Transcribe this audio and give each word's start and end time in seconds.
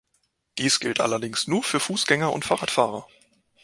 Dies 0.57 0.79
gilt 0.79 0.99
allerdings 0.99 1.45
nur 1.45 1.61
für 1.63 1.79
Fußgänger 1.79 2.33
und 2.33 2.43
Fahrradfahrer. 2.43 3.07